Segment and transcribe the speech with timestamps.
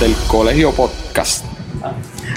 [0.00, 1.44] del Colegio Podcast.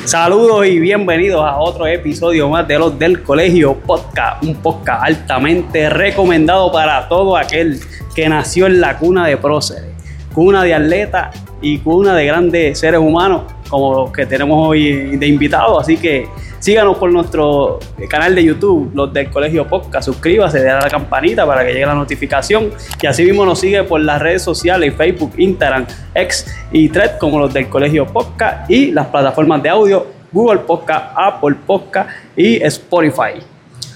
[0.06, 5.90] Saludos y bienvenidos a otro episodio más de los del Colegio Podcast, un podcast altamente
[5.90, 7.80] recomendado para todo aquel
[8.16, 9.92] que nació en la cuna de próceres,
[10.34, 15.28] cuna de atletas y cuna de grandes seres humanos como los que tenemos hoy de
[15.28, 15.84] invitados.
[15.84, 16.28] Así que
[16.62, 20.06] síganos por nuestro canal de YouTube, los del Colegio Podcast.
[20.06, 22.72] Suscríbase, dale a la campanita para que llegue la notificación.
[23.02, 27.40] Y así mismo nos sigue por las redes sociales, Facebook, Instagram, X y Thread, como
[27.40, 33.42] los del Colegio Podcast y las plataformas de audio, Google Podcast, Apple Podcast y Spotify.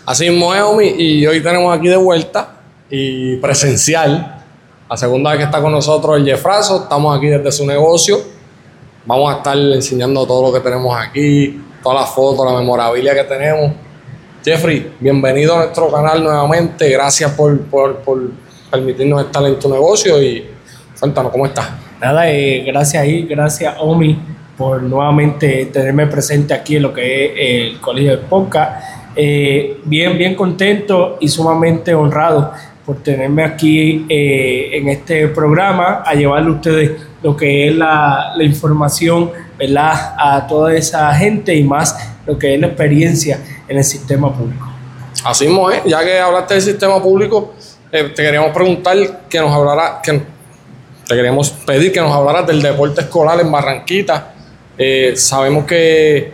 [0.06, 2.56] Así mismo es, Omi, y hoy tenemos aquí de vuelta
[2.90, 4.44] y presencial.
[4.90, 8.36] La segunda vez que está con nosotros el Jeffrazo, estamos aquí desde su negocio
[9.06, 13.26] Vamos a estar enseñando todo lo que tenemos aquí, todas las fotos, la memorabilia que
[13.26, 13.72] tenemos.
[14.44, 16.90] Jeffrey, bienvenido a nuestro canal nuevamente.
[16.90, 17.60] Gracias por,
[18.72, 20.48] permitirnos estar en tu negocio y
[21.00, 21.70] cuéntanos cómo estás.
[22.02, 24.18] Nada, eh, gracias ahí, gracias Omi
[24.58, 29.12] por nuevamente tenerme presente aquí en lo que es el Colegio de Poca.
[29.16, 32.52] Eh, bien, bien contento y sumamente honrado
[32.86, 36.92] por tenerme aquí en este programa a llevarle a ustedes
[37.24, 40.14] lo que es la, la, información ¿verdad?
[40.18, 44.68] a toda esa gente y más lo que es la experiencia en el sistema público.
[45.24, 47.56] Así mismo ya que hablaste del sistema público,
[47.92, 50.22] eh, te queríamos preguntar que nos hablara, que
[51.08, 54.34] te queríamos pedir que nos hablaras del deporte escolar en Barranquita.
[54.78, 56.32] Eh, sabemos que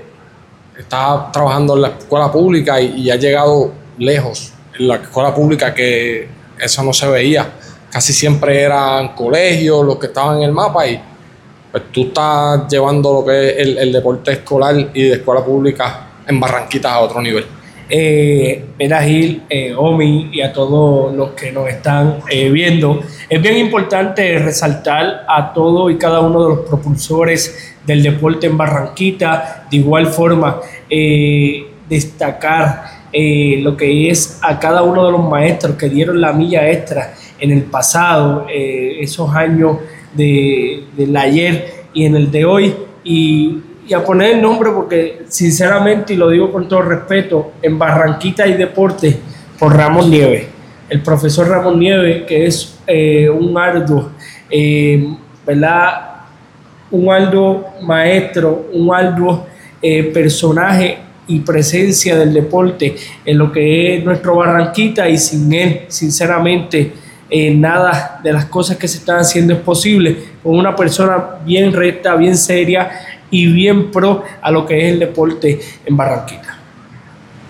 [0.78, 5.74] estás trabajando en la escuela pública y, y has llegado lejos en la escuela pública
[5.74, 7.52] que eso no se veía
[7.92, 11.00] casi siempre eran colegios los que estaban en el mapa y
[11.72, 16.40] pues tú estás llevando lo que es el, deporte escolar y de escuela pública en
[16.40, 17.46] Barranquitas a otro nivel.
[17.90, 23.42] Eh, mira Gil, eh, Omi y a todos los que nos están eh, viendo, es
[23.42, 29.68] bien importante resaltar a todos y cada uno de los propulsores del deporte en Barranquita,
[29.70, 30.62] de igual forma
[33.14, 37.14] eh, lo que es a cada uno de los maestros que dieron la milla extra
[37.40, 39.78] en el pasado, eh, esos años
[40.14, 42.74] de, del ayer y en el de hoy,
[43.04, 43.58] y,
[43.94, 48.54] a poner el nombre porque sinceramente, y lo digo con todo respeto, en Barranquita hay
[48.54, 49.20] deporte
[49.60, 50.46] por Ramón Nieves,
[50.88, 54.12] el profesor Ramón Nieves, que es eh, un arduo,
[55.46, 56.12] ¿verdad?
[56.90, 59.46] Un arduo maestro, un arduo
[60.14, 61.00] personaje
[61.32, 66.92] y presencia del deporte en lo que es nuestro Barranquita y sin él, sinceramente,
[67.30, 71.72] eh, nada de las cosas que se están haciendo es posible con una persona bien
[71.72, 72.92] recta, bien seria
[73.30, 76.58] y bien pro a lo que es el deporte en Barranquita.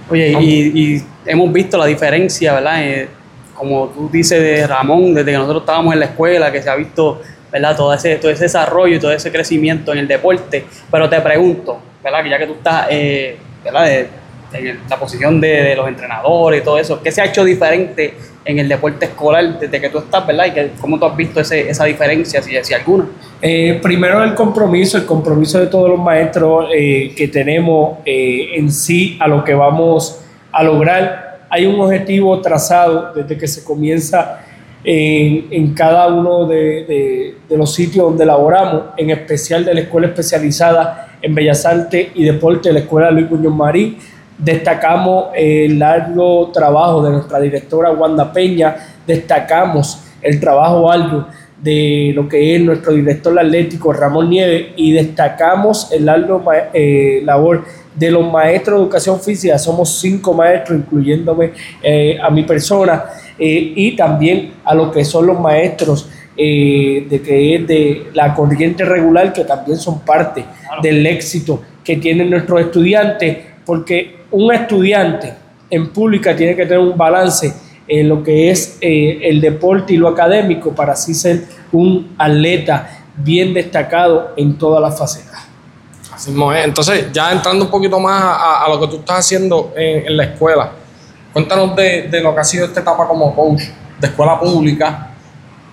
[0.09, 2.83] Oye, y, hemos visto la diferencia, ¿verdad?
[2.83, 3.07] Eh,
[3.55, 6.75] como tú dices de Ramón, desde que nosotros estábamos en la escuela, que se ha
[6.75, 7.21] visto,
[7.51, 7.75] ¿verdad?
[7.75, 10.65] Todo ese, todo ese desarrollo y todo ese crecimiento en el deporte.
[10.91, 12.23] Pero te pregunto, ¿verdad?
[12.23, 14.07] Que ya que tú estás, eh, ¿verdad?
[14.53, 18.13] en la posición de, los entrenadores y todo eso, ¿qué se ha hecho diferente
[18.43, 20.45] en el deporte escolar desde que tú estás, verdad?
[20.47, 23.05] Y cómo tú has visto esa diferencia, si, si alguna.
[23.41, 28.71] Eh, primero el compromiso, el compromiso de todos los maestros eh, que tenemos eh, en
[28.71, 31.45] sí a lo que vamos a lograr.
[31.49, 34.45] Hay un objetivo trazado desde que se comienza
[34.83, 39.81] en, en cada uno de, de, de, los sitios donde laboramos, en especial de la
[39.81, 43.97] Escuela Especializada en Bellas Artes y Deporte de la Escuela Luis Muñoz Marín.
[44.37, 51.27] Destacamos el largo trabajo de nuestra directora Wanda Peña, destacamos el trabajo algo
[51.61, 54.67] de lo que es nuestro director atlético Ramón Nieves.
[54.75, 56.43] Y destacamos el largo
[56.73, 57.63] eh, labor
[57.95, 61.51] de los maestros de educación física, somos cinco maestros, incluyéndome
[61.83, 63.03] eh, a mi persona,
[63.37, 68.83] eh, y también a lo que son los maestros de que es de la corriente
[68.83, 70.43] regular, que también son parte
[70.81, 75.33] del éxito que tienen nuestros estudiantes, porque un estudiante
[75.69, 77.53] en pública tiene que tener un balance
[77.87, 83.03] en lo que es eh, el deporte y lo académico para así ser un atleta
[83.17, 85.47] bien destacado en todas las facetas.
[86.13, 86.65] Así es.
[86.65, 90.71] Entonces, ya entrando un poquito más a, lo que tú estás haciendo en, la escuela,
[91.33, 93.63] cuéntanos de, de, lo que ha sido esta etapa como coach
[93.99, 95.10] de escuela pública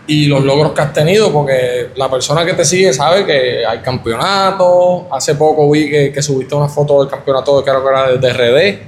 [0.08, 3.80] y los logros que has tenido, porque la persona que te sigue sabe que hay
[3.80, 5.02] campeonatos.
[5.12, 8.78] Hace poco vi que, subiste una foto del campeonato, creo que era de DRD.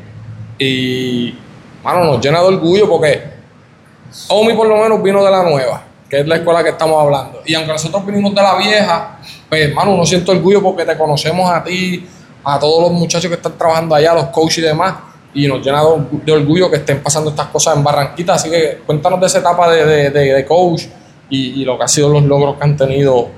[0.59, 1.39] Y,
[1.85, 3.23] mano, nos llena de orgullo porque
[4.29, 7.43] Omi por lo menos vino de la nueva, que es la escuela que estamos hablando.
[7.45, 11.51] Y aunque nosotros vinimos de la vieja, pues, hermano, uno siente orgullo porque te conocemos
[11.51, 12.09] a ti,
[12.43, 14.95] a todos los muchachos que están trabajando allá, los coaches y demás.
[15.35, 18.33] Y nos llena de orgullo que estén pasando estas cosas en Barranquita.
[18.33, 20.85] Así que cuéntanos de esa etapa de, de, de coach
[21.31, 23.29] y, lo que ha sido los logros que han tenido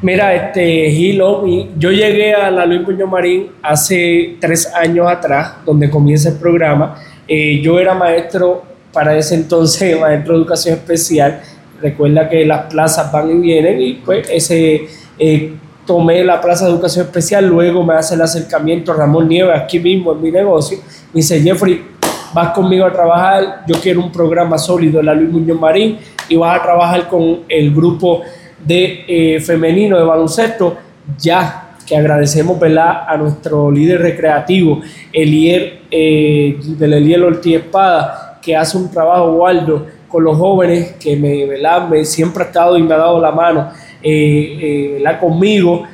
[0.00, 1.44] Mira, este Hilo,
[1.76, 7.02] yo llegué a la Luis Muñoz Marín hace tres años atrás, donde comienza el programa.
[7.26, 8.62] Eh, yo era maestro
[8.92, 11.40] para ese entonces, maestro de educación especial.
[11.82, 14.86] Recuerda que las plazas van y vienen y pues ese
[15.18, 15.52] eh,
[15.84, 20.12] tomé la plaza de educación especial, luego me hace el acercamiento Ramón Nieves aquí mismo
[20.12, 20.78] en mi negocio.
[21.12, 21.82] Me dice, Jeffrey,
[22.32, 26.36] vas conmigo a trabajar, yo quiero un programa sólido en la Luis Muñoz Marín y
[26.36, 28.22] vas a trabajar con el grupo
[28.64, 30.76] de eh, femenino de baloncesto,
[31.18, 33.04] ya que agradecemos ¿verdad?
[33.08, 34.80] a nuestro líder recreativo,
[35.12, 41.16] Elier, eh, del Elier Ortiz Espada, que hace un trabajo, Waldo, con los jóvenes, que
[41.16, 41.88] me, ¿verdad?
[41.88, 43.70] me siempre ha estado y me ha dado la mano
[44.02, 45.84] eh, eh conmigo,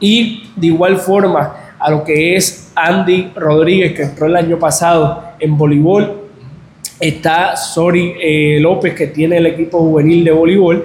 [0.00, 5.22] y de igual forma a lo que es Andy Rodríguez, que entró el año pasado
[5.38, 6.23] en voleibol,
[7.00, 10.84] está Sori eh, López, que tiene el equipo juvenil de voleibol,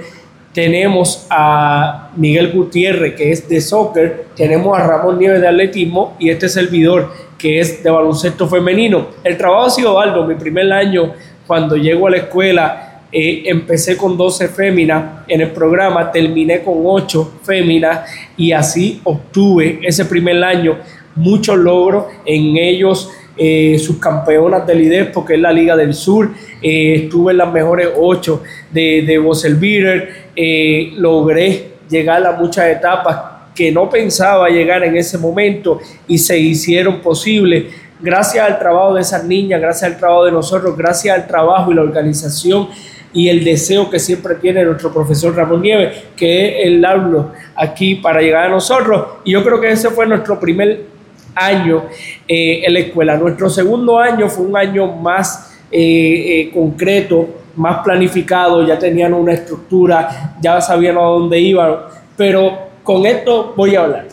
[0.53, 6.29] tenemos a Miguel Gutiérrez, que es de soccer, tenemos a Ramón Nieves de atletismo y
[6.29, 9.07] este servidor, que es de baloncesto femenino.
[9.23, 10.25] El trabajo ha sido alto.
[10.25, 11.13] Mi primer año,
[11.45, 16.81] cuando llego a la escuela, eh, empecé con 12 féminas en el programa, terminé con
[16.83, 20.77] 8 féminas y así obtuve ese primer año
[21.15, 23.11] muchos logros en ellos
[23.41, 26.29] eh, sus campeonas del IDES, porque es la Liga del Sur.
[26.61, 33.17] Eh, estuve en las mejores ocho de, de eh, logré llegar a muchas etapas
[33.55, 37.65] que no pensaba llegar en ese momento y se hicieron posibles
[37.99, 41.75] gracias al trabajo de esas niñas, gracias al trabajo de nosotros, gracias al trabajo y
[41.75, 42.67] la organización
[43.13, 47.95] y el deseo que siempre tiene nuestro profesor Ramón Nieves, que es el hablo aquí
[47.95, 49.19] para llegar a nosotros.
[49.23, 50.98] Y yo creo que ese fue nuestro primer
[51.35, 51.83] año
[52.27, 53.17] eh, en la escuela.
[53.17, 59.33] Nuestro segundo año fue un año más eh, eh, concreto, más planificado, ya tenían una
[59.33, 61.75] estructura, ya sabían a dónde iban,
[62.15, 64.07] pero con esto voy a hablar,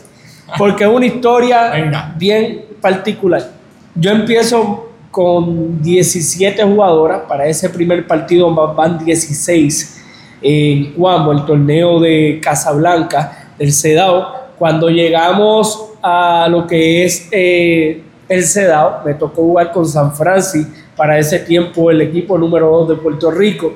[0.57, 3.51] porque es una historia bien particular.
[3.95, 10.03] Yo empiezo con 17 jugadoras, para ese primer partido van 16
[10.41, 14.47] en Cuamo, el torneo de Casablanca, del CEDAO.
[14.57, 20.71] Cuando llegamos a lo que es eh, el CEDAW, me tocó jugar con San Francisco,
[20.95, 23.75] para ese tiempo el equipo número 2 de Puerto Rico.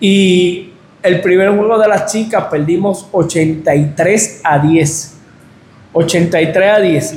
[0.00, 0.72] Y
[1.02, 5.16] el primer juego de las chicas perdimos 83 a 10.
[5.92, 7.16] 83 a 10.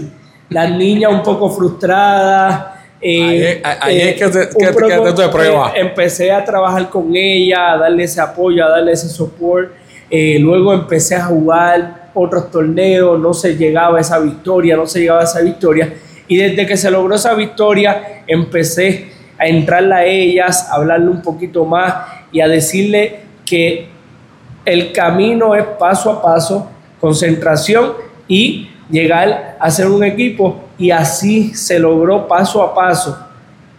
[0.49, 2.79] Las niñas un poco frustradas.
[3.01, 5.71] Eh, ahí, es que, te, que, prueba.
[5.73, 9.73] Eh, empecé a trabajar con ella, a darle ese apoyo, a darle ese soporte.
[10.39, 15.21] luego empecé a jugar otros torneos, no se llegaba a esa victoria, no se llegaba
[15.21, 15.93] a esa victoria.
[16.27, 21.21] Y desde que se logró esa victoria, empecé a entrarle a ellas, a hablarle un
[21.21, 21.93] poquito más
[22.31, 23.87] y a decirle que
[24.65, 26.69] el camino es paso a paso,
[26.99, 27.93] concentración
[28.27, 30.65] y llegar a ser un equipo.
[30.77, 33.17] Y así se logró paso a paso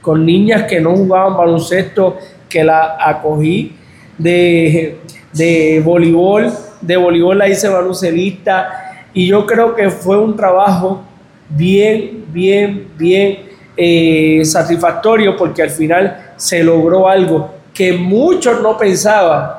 [0.00, 3.76] con niñas que no jugaban baloncesto, que la acogí
[4.18, 4.98] de,
[5.32, 11.02] de voleibol de voleibol la hice baloncelista y yo creo que fue un trabajo
[11.48, 13.38] bien, bien, bien
[13.76, 19.52] eh, satisfactorio porque al final se logró algo que muchos no pensaban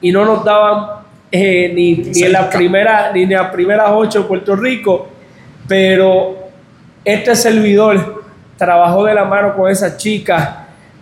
[0.00, 4.28] y no nos daban eh, ni, en la primera, ni en las primeras ocho en
[4.28, 5.08] Puerto Rico,
[5.66, 6.36] pero
[7.04, 8.22] este servidor
[8.56, 10.48] trabajó de la mano con esas chicas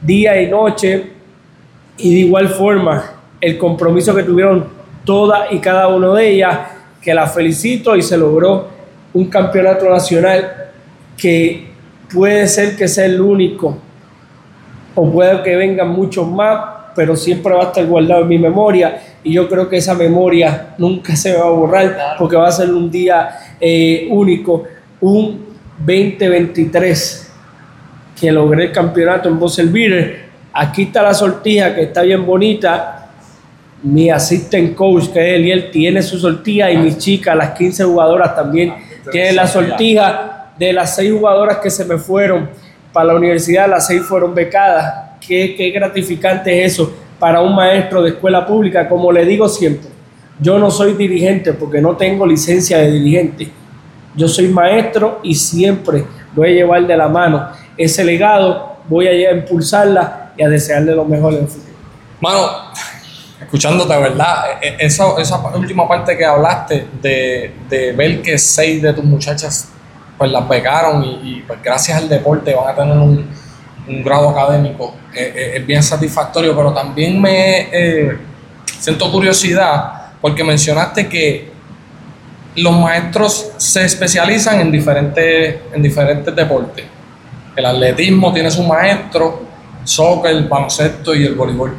[0.00, 1.10] día y noche
[1.98, 6.58] y de igual forma el compromiso que tuvieron todas y cada una de ellas,
[7.00, 8.68] que la felicito y se logró
[9.12, 10.70] un campeonato nacional
[11.16, 11.68] que
[12.12, 13.76] puede ser que sea el único
[14.94, 19.00] o puede que vengan muchos más, pero siempre va a estar guardado en mi memoria
[19.24, 22.70] y yo creo que esa memoria nunca se va a borrar porque va a ser
[22.72, 23.30] un día
[23.60, 24.64] eh, único,
[25.00, 25.46] un
[25.78, 27.32] 2023
[28.20, 30.16] que logré el campeonato en Bosselville.
[30.52, 32.91] Aquí está la sortija que está bien bonita
[33.82, 38.34] mi assistant coach, que es él tiene su sortija y mis chicas, las 15 jugadoras
[38.34, 38.74] también
[39.10, 40.28] tienen la sortija.
[40.58, 42.50] De las 6 jugadoras que se me fueron
[42.92, 45.18] para la universidad, las 6 fueron becadas.
[45.20, 49.88] Qué, qué gratificante es eso para un maestro de escuela pública, como le digo siempre.
[50.40, 53.48] Yo no soy dirigente porque no tengo licencia de dirigente.
[54.14, 59.32] Yo soy maestro y siempre voy a llevar de la mano ese legado, voy a
[59.32, 61.72] impulsarla y a desearle lo mejor en el futuro.
[62.20, 62.46] Mano,
[63.42, 64.58] escuchándote, ¿verdad?
[64.60, 65.06] E, e, esa,
[65.54, 69.68] última parte que hablaste de, ver que seis de tus muchachas
[70.16, 73.42] pues las becaron y, pues gracias al deporte van a tener un,
[74.04, 78.16] grado académico, eh, eh, es bien satisfactorio, pero también me eh,
[78.78, 81.50] siento curiosidad porque mencionaste que
[82.54, 86.84] los maestros se especializan en diferentes, en diferentes deportes.
[87.56, 89.42] El atletismo tiene su maestro,
[89.82, 91.74] soccer, el baloncesto y el voleibol.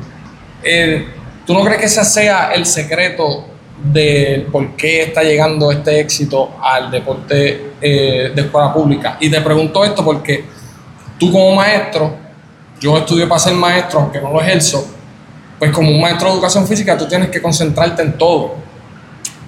[1.46, 3.46] ¿Tú no crees que ese sea el secreto
[3.92, 9.18] de por qué está llegando este éxito al deporte eh, de escuela pública?
[9.20, 10.46] Y te pregunto esto porque
[11.20, 12.16] tú como maestro,
[12.80, 14.88] yo estudio para ser maestro, aunque no lo ejerzo,
[15.60, 18.56] pues como un maestro de educación física tú tienes que concentrarte en todo.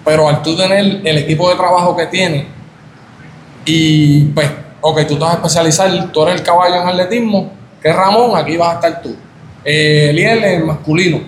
[0.03, 2.45] Pero al tú tener el equipo de trabajo que tienes
[3.65, 4.49] y pues,
[4.81, 8.55] ok, tú te vas a especializar, tú eres el caballo en atletismo, que Ramón, aquí
[8.55, 9.15] vas a estar tú.
[9.63, 11.21] Eh, Eliel el masculino,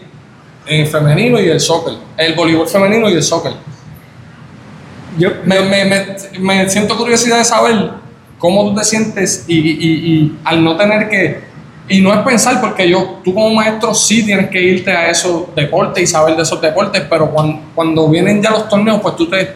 [0.67, 3.53] en el femenino y el soccer, el voleibol femenino y el soccer.
[5.17, 6.05] Yo me, me, me,
[6.39, 7.91] me siento curiosidad de saber
[8.37, 11.47] cómo tú te sientes y, y, y al no tener que
[11.89, 15.55] y no es pensar, porque yo, tú como maestro sí tienes que irte a esos
[15.55, 19.29] deportes y saber de esos deportes, pero cuando, cuando vienen ya los torneos, pues tú
[19.29, 19.53] te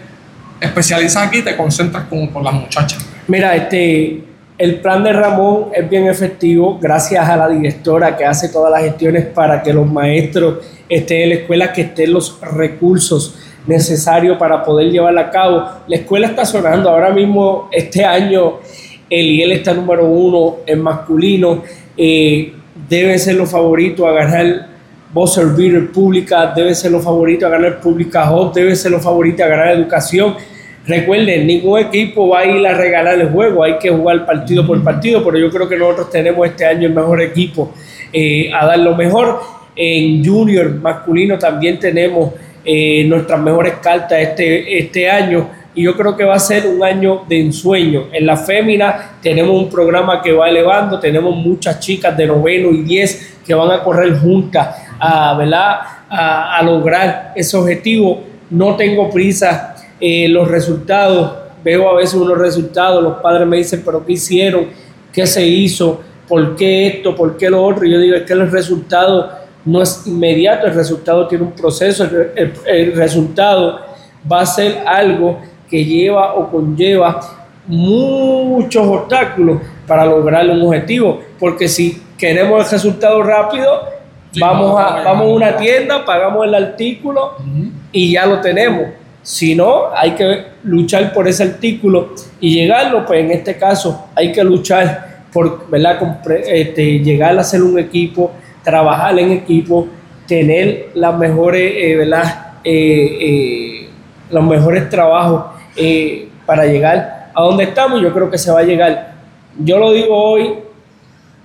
[0.62, 3.06] especializas aquí y te concentras con, con las muchachas.
[3.28, 4.24] Mira, este,
[4.62, 8.84] el plan de Ramón es bien efectivo gracias a la directora que hace todas las
[8.84, 14.64] gestiones para que los maestros estén en la escuela, que estén los recursos necesarios para
[14.64, 15.64] poder llevarla a cabo.
[15.88, 18.60] La escuela está sonando ahora mismo, este año,
[19.10, 21.64] el IEL está número uno en masculino
[21.98, 22.54] eh,
[22.88, 24.68] deben ser los favoritos a ganar
[25.12, 29.44] Buzzer Beater Pública, deben ser los favoritos a ganar Pública Hub, deben ser los favoritos
[29.44, 30.36] a ganar Educación.
[30.86, 34.84] Recuerden, ningún equipo va a ir a regalar el juego, hay que jugar partido por
[34.84, 37.72] partido, pero yo creo que nosotros tenemos este año el mejor equipo
[38.12, 39.40] eh, a dar lo mejor.
[39.76, 42.34] En Junior masculino también tenemos
[42.66, 46.84] eh, nuestras mejores cartas este, este año y yo creo que va a ser un
[46.84, 48.08] año de ensueño.
[48.12, 52.82] En la fémina tenemos un programa que va elevando, tenemos muchas chicas de noveno y
[52.82, 55.80] diez que van a correr juntas a, ¿verdad?
[56.10, 58.22] a, lograr ese objetivo.
[58.50, 59.71] No tengo prisa,
[60.02, 64.68] eh, los resultados, veo a veces unos resultados, los padres me dicen, pero ¿qué hicieron?
[65.14, 66.02] ¿Qué se hizo?
[66.28, 67.16] ¿Por qué esto?
[67.16, 67.86] ¿Por qué lo otro?
[67.86, 69.30] Y yo digo, es que el resultado
[69.64, 73.80] no es inmediato, el resultado tiene un proceso, el, el resultado
[74.30, 75.40] va a ser algo
[75.70, 77.20] que lleva o conlleva
[77.68, 83.84] muchos obstáculos para lograr un objetivo, porque si queremos el resultado rápido,
[84.40, 87.36] vamos, a, vamos a una tienda, pagamos el artículo
[87.92, 88.88] y ya lo tenemos.
[89.24, 94.32] Si no, hay que luchar por ese artículo y llegarlo, pues en este caso hay
[94.32, 96.00] que luchar por ¿verdad?
[96.48, 98.32] Este, llegar a ser un equipo,
[98.64, 99.88] trabajar en equipo,
[100.28, 102.54] tener las mejores, eh, ¿verdad?
[102.64, 103.90] Eh, eh,
[104.30, 105.44] los mejores trabajos
[106.46, 108.02] para llegar a donde estamos.
[108.02, 109.14] Yo creo que se va a llegar.
[109.60, 110.54] Yo lo digo hoy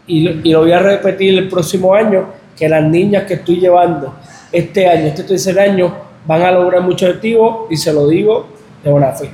[0.06, 4.14] y, lo voy a repetir el próximo año, que las niñas que estoy llevando
[4.52, 5.94] este año, este tercer año,
[6.26, 8.46] van a lograr muchos objetivos y se lo digo
[8.82, 9.30] de buena fe.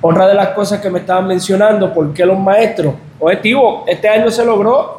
[0.00, 2.94] Otra de las cosas que me estaban mencionando, ¿por qué los maestros?
[3.18, 4.96] Objetivo, este año se logró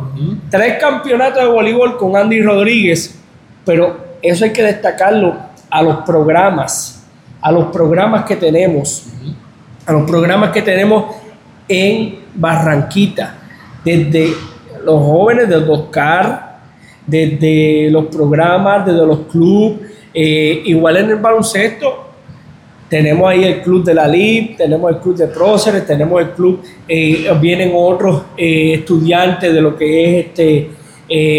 [0.49, 3.19] tres campeonatos de voleibol con Andy Rodríguez,
[3.63, 5.35] pero eso hay que destacarlo
[5.69, 7.05] a los programas,
[7.41, 9.07] a los programas que tenemos
[9.87, 11.15] a los programas que tenemos
[11.67, 13.35] en Barranquita,
[13.83, 14.33] desde
[14.83, 16.59] los jóvenes del Oscar,
[17.05, 19.86] desde los programas, desde los clubes,
[20.19, 22.05] eh, igual en el baloncesto,
[22.89, 26.63] tenemos ahí el club de la LIB, tenemos el club de próceres, tenemos el club,
[26.87, 30.71] eh, vienen otros eh, estudiantes de lo que es este,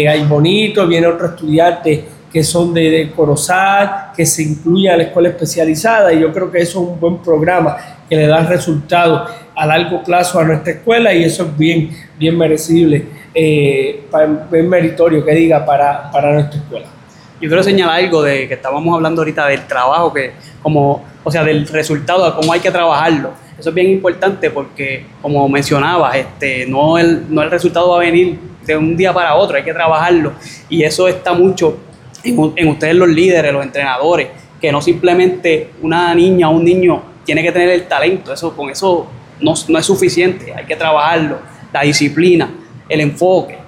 [0.07, 1.99] hay bonito, vienen otros estudiantes
[2.31, 6.49] que son de, de Corozal, que se incluyen a la escuela especializada y yo creo
[6.49, 7.75] que eso es un buen programa
[8.07, 12.37] que le da resultado a largo plazo a nuestra escuela y eso es bien, bien
[12.37, 14.05] merecible, eh,
[14.49, 16.98] bien meritorio que diga para, para nuestra escuela.
[17.41, 21.43] Yo quiero señalar algo de que estábamos hablando ahorita del trabajo, que como, o sea,
[21.43, 23.31] del resultado, de cómo hay que trabajarlo.
[23.57, 27.99] Eso es bien importante porque, como mencionabas, este, no, el, no el resultado va a
[27.99, 30.33] venir de un día para otro, hay que trabajarlo.
[30.69, 31.77] Y eso está mucho
[32.23, 34.27] en, ustedes los líderes, los entrenadores,
[34.59, 38.69] que no simplemente una niña o un niño tiene que tener el talento, eso, con
[38.69, 39.07] eso
[39.39, 41.37] no, es suficiente, hay que trabajarlo,
[41.71, 42.49] la disciplina,
[42.87, 43.58] el enfoque,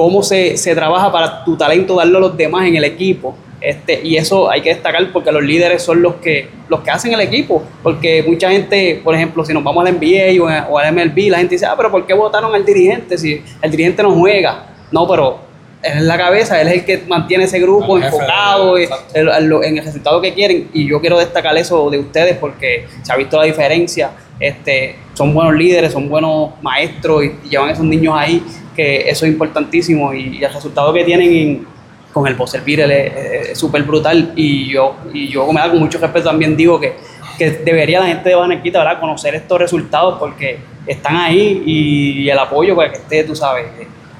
[0.00, 3.36] cómo se, trabaja para tu talento darlo a los demás en el equipo.
[3.60, 7.12] Este, y eso hay que destacar porque los líderes son los que, los que hacen
[7.12, 7.62] el equipo.
[7.82, 11.36] Porque mucha gente, por ejemplo, si nos vamos al NBA o, o al MLB, la
[11.36, 14.68] gente dice, ah, pero ¿por qué votaron al dirigente si el dirigente no juega?
[14.90, 15.40] No, pero
[15.82, 20.22] él es la cabeza, él es el que mantiene ese grupo enfocado en, el resultado
[20.22, 20.70] que quieren.
[20.72, 24.12] Y yo quiero destacar eso de ustedes porque se ha visto la diferencia.
[24.38, 28.42] Este, son buenos líderes, son buenos maestros y, llevan esos niños ahí,
[28.80, 30.14] que eso es importantísimo.
[30.14, 31.66] Y, el resultado que tienen
[32.12, 34.32] con el Poser es súper brutal.
[34.36, 36.94] Y yo, y yo, me da con mucho respeto, también digo que,
[37.36, 38.98] que debería la gente de Barranquita ¿verdad?
[38.98, 43.66] conocer estos resultados porque están ahí y, el apoyo para que esté, tú sabes,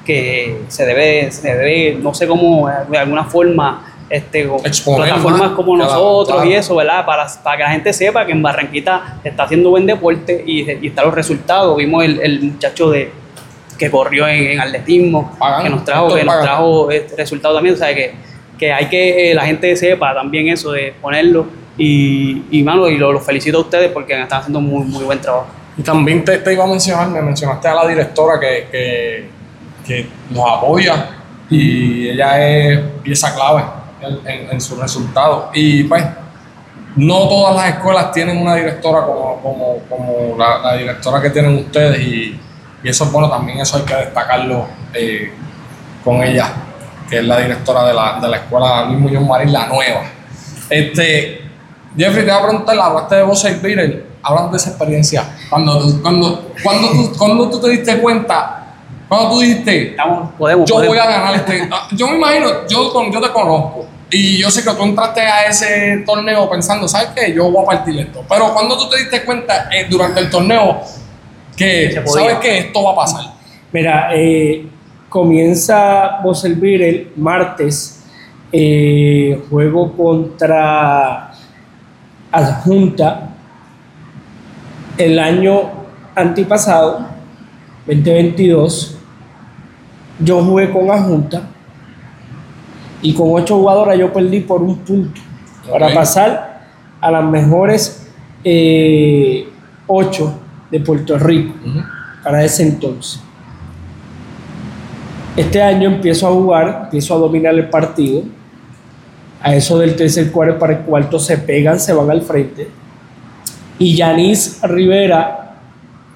[0.05, 4.47] que se debe, se debe, no sé cómo, de alguna forma, este,
[4.85, 7.05] plataformas como nosotros y eso, ¿verdad?
[7.05, 10.87] Para, para que la gente sepa que en Barranquita está haciendo buen deporte y, y
[10.87, 11.77] están los resultados.
[11.77, 13.20] Vimos el, el muchacho de
[13.81, 17.95] que corrió en, atletismo, que nos trajo, que nos trajo este resultado también, o sea
[17.95, 18.13] que,
[18.59, 21.47] que hay que eh, la gente sepa también eso de ponerlo
[21.79, 25.47] y, y mano, y lo, felicito a ustedes porque están haciendo muy, muy buen trabajo.
[25.75, 29.25] Y también te, te iba a mencionar, me mencionaste a la directora que, que,
[29.83, 31.09] que nos apoya
[31.49, 33.63] y ella es pieza clave
[33.99, 35.45] en, en, sus resultados.
[35.55, 36.05] Y pues,
[36.97, 41.55] no todas las escuelas tienen una directora como, como, como la, la, directora que tienen
[41.55, 42.39] ustedes y,
[42.83, 45.31] y, eso es bueno, también eso hay que destacarlo eh,
[46.03, 46.53] con ella,
[47.09, 50.03] que es la directora de la, de la escuela Luis Muñoz Marín, la nueva.
[50.69, 51.41] Este,
[51.97, 55.37] Jeffrey, te voy a preguntar, hablaste de vos Beatle, hablando de esa experiencia.
[55.49, 58.61] Cuando, cuando, cuando, tú, cuando tú te diste cuenta,
[59.09, 59.97] cuando tú dijiste,
[60.37, 61.67] podemos, yo voy a ganar este.
[61.69, 63.85] Ah, yo me imagino, yo, yo te conozco.
[64.09, 67.33] Y yo sé que tú entraste a ese torneo pensando, ¿sabes qué?
[67.33, 68.23] Yo voy a partir esto.
[68.27, 70.81] Pero cuando tú te diste cuenta eh, durante el torneo
[71.55, 73.33] que, ¿sabes que Esto va a pasar.
[73.71, 74.67] Mira, eh,
[75.09, 77.97] comienza Boselvir el martes.
[78.53, 81.31] Eh, juego contra
[82.31, 83.29] adjunta
[84.97, 85.71] el año
[86.15, 87.05] antipasado,
[87.85, 88.97] 2022,
[90.19, 91.43] yo jugué con adjunta
[93.01, 95.19] y con ocho jugadoras yo perdí por un punto
[95.69, 96.67] para pasar
[96.99, 98.07] a las mejores
[98.43, 99.47] eh,
[99.87, 100.40] ocho
[100.71, 101.53] de Puerto Rico
[102.23, 103.21] para ese entonces.
[105.35, 108.23] Este año empiezo a jugar, empiezo a dominar el partido
[109.41, 112.67] a eso del tercer cuarto para el cuarto se pegan, se van al frente.
[113.79, 115.57] Y Yanis Rivera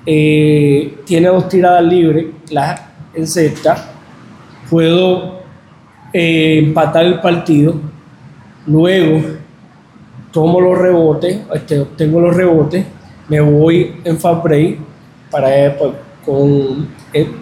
[0.06, 2.82] eh, tiene dos tiradas libres, las
[3.24, 3.92] sexta
[4.70, 5.40] Puedo
[6.14, 7.76] eh, empatar el partido.
[8.68, 9.22] Luego
[10.32, 12.86] tomo los rebotes, este, obtengo los rebotes,
[13.28, 14.78] me voy en fast break
[15.32, 15.94] para eh, pues,
[16.26, 16.88] con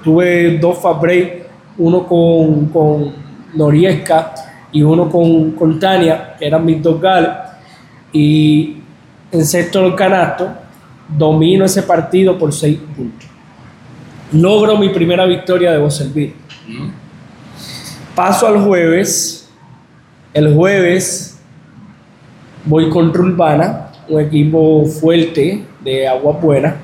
[0.04, 3.14] tuve dos fast break, uno con, con
[3.54, 4.34] Noriesca
[4.72, 7.32] y uno con, con Tania, que eran mis dos gales,
[8.12, 8.78] y
[9.32, 10.50] en sexto el canasto,
[11.18, 13.30] domino ese partido por seis puntos.
[14.32, 16.34] Logro mi primera victoria de Boselvir.
[18.16, 19.50] Paso al jueves.
[20.34, 21.40] El jueves
[22.66, 26.76] voy contra Urbana, un equipo fuerte de agua buena,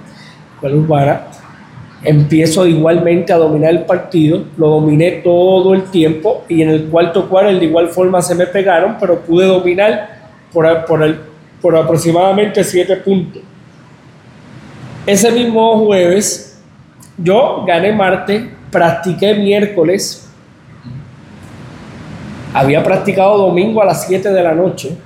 [0.60, 1.28] con Urbana
[2.04, 7.28] empiezo igualmente a dominar el partido, lo dominé todo el tiempo y en el cuarto
[7.28, 10.20] cuarto de igual forma se me pegaron, pero pude dominar
[10.54, 11.20] por, por, el,
[11.62, 13.42] por aproximadamente 7 puntos.
[15.06, 16.62] Ese mismo jueves
[17.18, 20.30] yo gané martes, practiqué miércoles,
[22.54, 24.98] había practicado domingo a las 7 de la noche,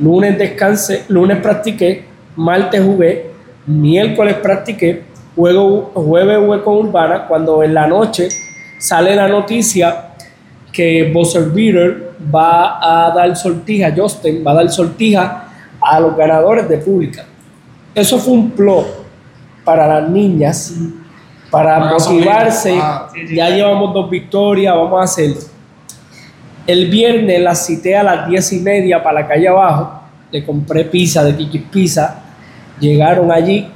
[0.00, 2.04] lunes descansé, lunes practiqué,
[2.36, 3.30] martes jugué,
[3.66, 5.02] miércoles practiqué,
[5.34, 8.28] juego, jueves Hueco Urbana, cuando en la noche
[8.78, 10.10] sale la noticia
[10.72, 15.48] que Buzzer Beater va a dar sortija, Justin va a dar sortija
[15.80, 17.24] a los ganadores de pública.
[17.94, 18.86] Eso fue un plot
[19.64, 20.74] para las niñas,
[21.50, 22.76] para motivarse.
[22.80, 25.53] Ah, ya llevamos dos victorias, vamos a hacerlo.
[26.66, 30.00] El viernes las cité a las diez y media para la calle abajo.
[30.30, 32.22] Le compré pizza de Kiki Pizza.
[32.80, 33.68] Llegaron allí,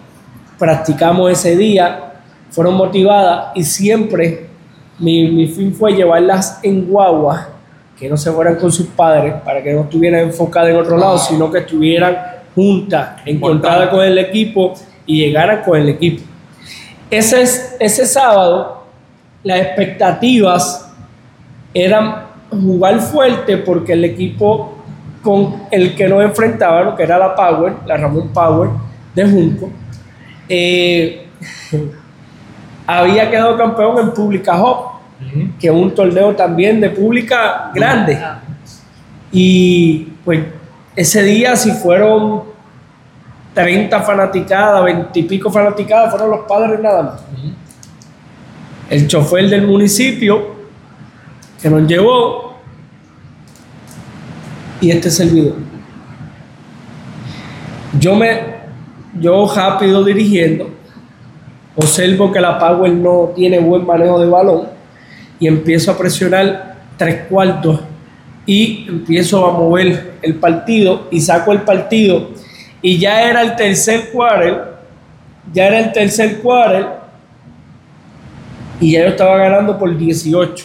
[0.58, 2.12] practicamos ese día,
[2.50, 4.46] fueron motivadas y siempre
[4.98, 7.50] mi, mi fin fue llevarlas en guagua,
[7.96, 11.18] que no se fueran con sus padres, para que no estuvieran enfocadas en otro lado,
[11.18, 12.16] sino que estuvieran
[12.54, 14.74] juntas, encontradas con el equipo
[15.06, 16.24] y llegaran con el equipo.
[17.10, 17.42] Ese,
[17.78, 18.84] ese sábado,
[19.42, 20.90] las expectativas
[21.72, 24.74] eran jugar fuerte porque el equipo
[25.22, 28.70] con el que nos enfrentaban, que era la Power, la Ramón Power
[29.14, 29.70] de Junco,
[30.48, 31.26] eh,
[32.86, 34.98] había quedado campeón en Pública Hop,
[35.58, 38.18] que es un torneo también de pública grande.
[39.32, 40.40] Y pues
[40.96, 42.44] ese día si fueron
[43.52, 47.20] 30 fanaticadas, 20 y pico fanaticadas, fueron los padres nada más.
[48.88, 50.57] El chofer del municipio
[51.60, 52.54] que nos llevó
[54.80, 55.56] y este servidor.
[57.98, 58.58] Yo me
[59.18, 60.70] yo rápido dirigiendo,
[61.74, 64.68] observo que la Power no tiene buen manejo de balón
[65.40, 67.80] y empiezo a presionar tres cuartos
[68.46, 72.30] y empiezo a mover el partido y saco el partido
[72.80, 74.76] Y ya era el tercer quarter,
[75.52, 76.86] ya era el tercer quarter,
[78.80, 80.64] y ya yo estaba ganando por 18.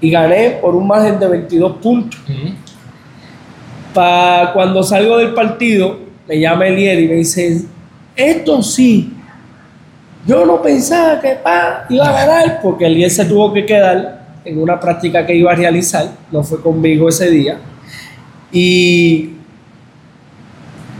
[0.00, 2.20] Y gané por un margen de 22 puntos.
[3.92, 7.62] Pa cuando salgo del partido, me llama Eliel y me dice,
[8.14, 9.12] esto sí,
[10.26, 14.60] yo no pensaba que pa, iba a ganar, porque Eliel se tuvo que quedar en
[14.60, 17.58] una práctica que iba a realizar, no fue conmigo ese día.
[18.52, 19.30] Y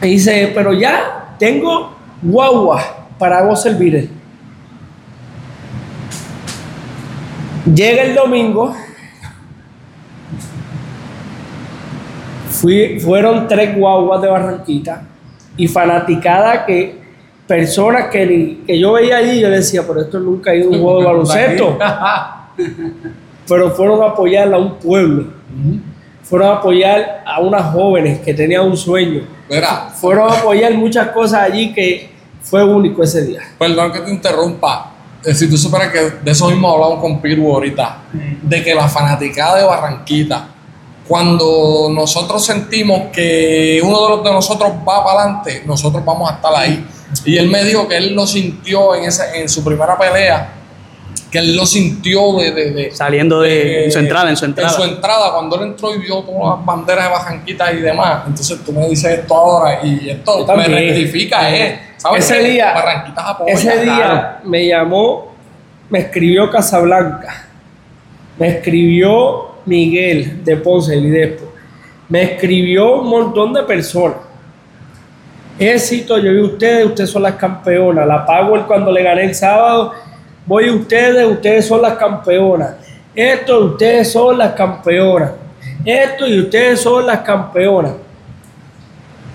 [0.00, 4.10] me dice, pero ya tengo guagua para vos servir.
[7.74, 8.74] Llega el domingo,
[12.58, 15.02] fui, fueron tres guaguas de Barranquita
[15.56, 16.98] y fanaticada que
[17.46, 20.82] personas que, que yo veía allí, yo decía, pero esto nunca ha ido a un
[20.82, 21.78] juego de baloncesto.
[23.48, 25.24] pero fueron a apoyar a un pueblo.
[26.22, 29.22] Fueron a apoyar a unas jóvenes que tenían un sueño.
[29.94, 32.10] Fueron a apoyar muchas cosas allí que
[32.42, 33.40] fue único ese día.
[33.58, 34.92] Perdón que te interrumpa.
[35.24, 38.02] Eh, si tú supieras que de eso mismo hablamos con Piru ahorita,
[38.42, 40.48] de que la fanaticada de Barranquita,
[41.08, 46.34] cuando nosotros sentimos que uno de los de nosotros va para adelante, nosotros vamos a
[46.34, 46.86] estar ahí.
[47.24, 50.52] Y él me dijo que él lo sintió en, ese, en su primera pelea,
[51.30, 52.90] que él lo sintió de...
[52.92, 54.70] Saliendo de, su entrada, en su entrada.
[54.70, 58.24] En su entrada, cuando él entró y vio todas las banderas de Barranquita y demás.
[58.26, 61.80] Entonces tú me dices esto ahora y esto me rectifica, ¿eh?
[62.16, 62.74] Ese día,
[63.46, 65.32] ese día me llamó,
[65.88, 67.48] me escribió Casablanca,
[68.38, 71.52] me escribió Miguel de Ponce, el Lidespo,
[72.08, 74.18] me escribió un montón de personas.
[75.58, 78.06] Éxito, yo vi ustedes, ustedes son las campeonas.
[78.06, 79.92] La Power cuando le gané el sábado,
[80.46, 82.76] voy a ustedes, ustedes son las campeonas.
[83.14, 85.32] Esto, ustedes son las campeonas.
[85.84, 87.92] Esto y ustedes son las campeonas.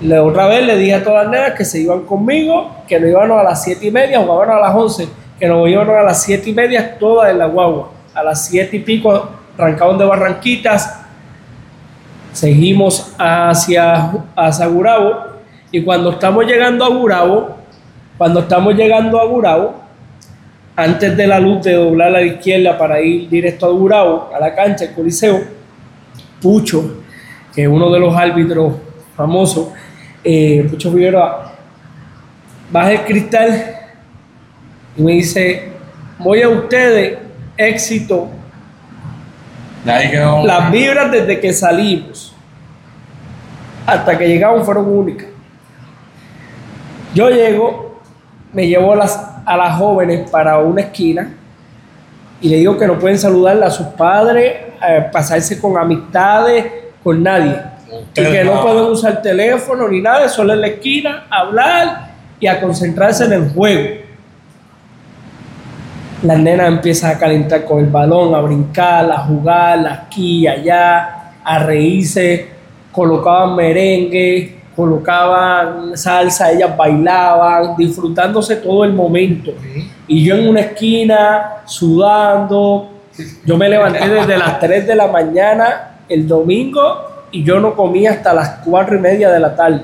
[0.01, 3.09] La otra vez le dije a todas las nenas que se iban conmigo, que nos
[3.09, 5.07] íbamos a las 7 y media, jugaban a las 11,
[5.39, 7.91] que nos íbamos a las 7 y media todas en la guagua.
[8.13, 11.01] A las 7 y pico arrancaban de Barranquitas,
[12.31, 15.33] seguimos hacia, hacia Gurabo
[15.71, 17.57] y cuando estamos llegando a Gurabo,
[18.17, 19.75] cuando estamos llegando a Gurabo,
[20.75, 24.39] antes de la luz de doblar a la izquierda para ir directo a Gurabo, a
[24.39, 25.41] la cancha, el Coliseo,
[26.41, 27.03] Pucho,
[27.53, 28.73] que es uno de los árbitros
[29.15, 29.69] famosos,
[30.23, 31.53] eh, Pucho Figueroa,
[32.71, 33.75] baja el cristal
[34.97, 35.69] y me dice,
[36.17, 37.19] voy a ustedes,
[37.57, 38.29] éxito.
[40.45, 42.33] Las vibras desde que salimos
[43.85, 45.27] hasta que llegamos fueron únicas.
[47.13, 48.01] Yo llego,
[48.53, 51.33] me llevo a las, a las jóvenes para una esquina
[52.41, 54.53] y le digo que no pueden saludarle a sus padres,
[54.87, 56.65] eh, pasarse con amistades,
[57.03, 57.73] con nadie
[58.13, 63.25] que no pueden usar teléfono ni nada, solo en la esquina, hablar y a concentrarse
[63.25, 64.02] en el juego.
[66.23, 71.33] Las nenas empiezan a calentar con el balón, a brincar, a jugar, aquí y allá,
[71.43, 72.47] a reírse,
[72.93, 79.51] colocaban merengue, colocaban salsa, ellas bailaban, disfrutándose todo el momento.
[80.07, 82.89] Y yo en una esquina, sudando,
[83.45, 88.07] yo me levanté desde las 3 de la mañana el domingo y yo no comí
[88.07, 89.81] hasta las cuatro y media de la tarde.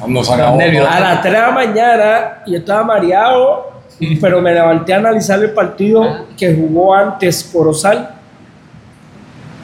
[0.00, 0.58] Cuando se acabó.
[0.60, 3.75] A las 3 de la mañana yo estaba mareado,
[4.20, 8.10] pero me levanté a analizar el partido que jugó antes Corozal,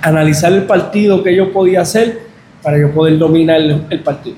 [0.01, 2.21] analizar el partido que yo podía hacer
[2.63, 4.37] para yo poder dominar el, partido.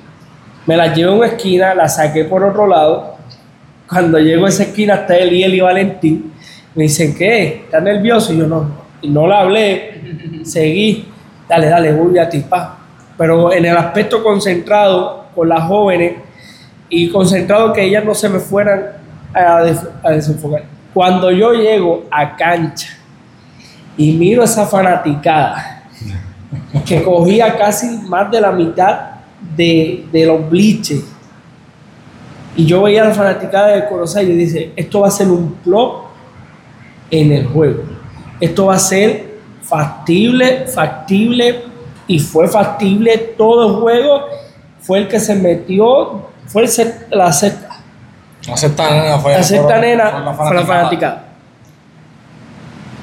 [0.66, 3.16] Me la llevé a una esquina, la saqué por otro lado.
[3.88, 6.32] Cuando llego a esa esquina está Eliel y Valentín.
[6.74, 7.62] Me dicen, ¿qué?
[7.64, 8.32] ¿Estás nervioso?
[8.32, 8.84] Y yo no.
[9.02, 10.42] Y no la hablé.
[10.42, 11.06] Seguí
[11.48, 12.44] dale, dale, voy a ti,
[13.16, 16.14] Pero en el aspecto concentrado con las jóvenes
[16.88, 19.03] y concentrado que ellas no se me fueran
[19.34, 20.64] a, desenfocar.
[20.92, 22.88] Cuando yo llego a cancha
[23.96, 25.84] y miro esa fanaticada
[26.86, 29.00] que cogía casi más de la mitad
[29.56, 31.04] de, los bliches
[32.56, 36.04] y yo veía la fanaticada de Corozal y dice, esto va a ser un plot
[37.10, 37.82] en el juego.
[38.40, 41.62] Esto va a ser factible, factible,
[42.06, 44.20] y fue factible todo el juego.
[44.80, 47.32] Fue el que se metió, fue el la
[48.56, 49.32] sexta nena fue
[49.80, 51.24] nena fue la fanática.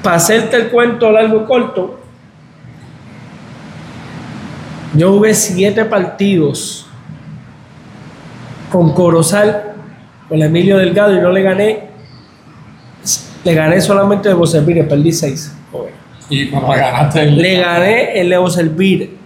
[0.02, 2.00] Para hacerte el cuento largo y corto,
[4.94, 6.86] yo jugué siete partidos
[8.70, 9.74] con Corozal,
[10.28, 11.88] con Emilio Delgado y no le gané.
[13.44, 15.54] Le gané solamente de Boseville, perdí seis.
[16.28, 19.18] Y ganaste Le gané el Leo Servir.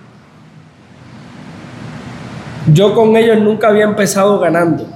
[2.72, 4.95] Yo con ellos nunca había empezado ganando.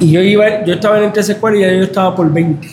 [0.00, 2.68] Y yo iba, yo estaba en el tercer cuarto y yo estaba por 20.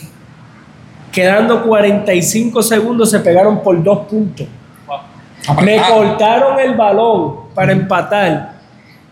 [1.10, 4.46] Quedando 45 segundos se pegaron por dos puntos.
[5.62, 8.56] Me cortaron el balón para empatar.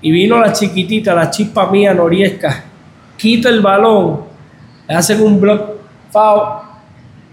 [0.01, 2.65] Y vino la chiquitita, la chispa mía, Noriesca.
[3.17, 4.21] Quita el balón,
[4.87, 5.63] le hacen un block
[6.11, 6.43] foul,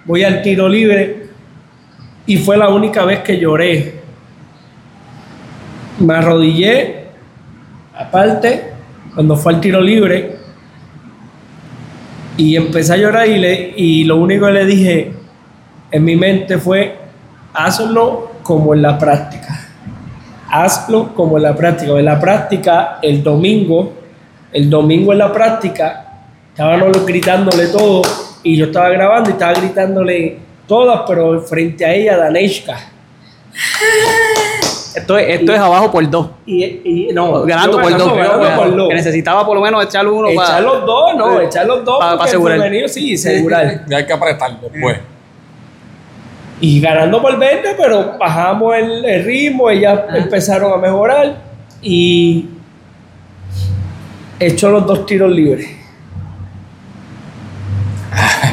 [0.06, 1.28] voy al tiro libre.
[2.26, 4.00] Y fue la única vez que lloré.
[6.00, 7.08] Me arrodillé,
[7.98, 8.72] aparte,
[9.14, 10.41] cuando fue al tiro libre.
[12.38, 15.14] Y empecé a llorar y, le, y lo único que le dije
[15.92, 16.96] en mi mente fue,
[17.54, 19.68] hazlo como en la práctica.
[20.50, 21.92] Hazlo como en la práctica.
[21.98, 23.94] En la práctica, el domingo,
[24.52, 26.06] el domingo en la práctica,
[26.50, 28.02] estaban gritándole todo
[28.44, 32.78] y yo estaba grabando y estaba gritándole todas, pero frente a ella, Daneshka.
[34.96, 36.30] Esto es, esto es abajo por dos.
[36.46, 38.16] Y, y no, ganando por dos.
[38.16, 38.90] ganando por dos.
[38.90, 40.62] Que necesitaba por lo menos echar uno Echar para.
[40.62, 42.00] los dos, no, echar los dos.
[42.00, 42.58] para- para el asegurar.
[42.60, 43.86] femenino sí, asegurar.
[43.90, 44.98] Y hay que apretar después.
[46.60, 51.36] Y ganando por 20, pero bajamos el, el ritmo, ellas empezaron a mejorar
[51.82, 52.46] y
[54.40, 55.68] echó los dos tiros libres.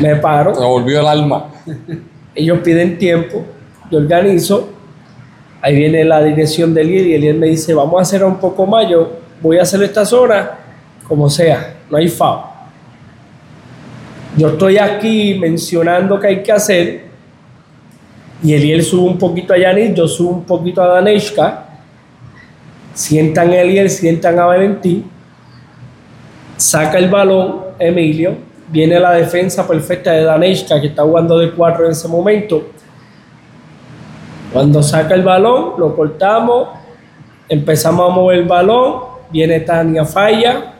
[0.00, 1.46] Me Se paro, volvió el alma.
[2.34, 3.44] ellos piden tiempo,
[3.90, 4.70] yo organizo,
[5.60, 8.66] ahí viene la dirección del Eliel y Eliel me dice, vamos a hacer un poco
[8.66, 10.58] más, yo voy a hacer esta zona
[11.06, 12.58] como sea, no hay FAO.
[14.36, 17.08] Yo estoy aquí mencionando que hay que hacer
[18.42, 21.64] y Eliel sube un poquito a Yanis, yo subo un poquito a Daneshka,
[22.94, 25.10] sientan Eliel, sientan a Valentín,
[26.56, 28.36] saca el balón Emilio,
[28.68, 32.70] viene la defensa perfecta de Daneshka que está jugando de cuatro en ese momento.
[34.52, 36.68] Cuando saca el balón, lo cortamos,
[37.48, 40.72] empezamos a mover el balón, viene Tania Falla,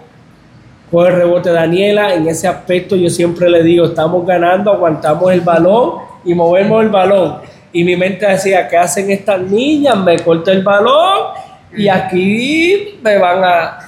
[0.91, 5.43] coge el rebote Daniela, en ese aspecto yo siempre le digo, estamos ganando, aguantamos el
[5.43, 7.37] balón y movemos el balón.
[7.73, 9.99] Y mi mente decía, ¿qué hacen estas niñas?
[9.99, 11.35] Me corta el balón
[11.77, 13.79] y aquí me van a...